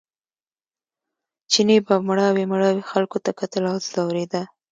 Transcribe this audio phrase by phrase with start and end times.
[1.51, 4.41] چیني به مړاوي مړاوي خلکو ته کتل او ځورېده.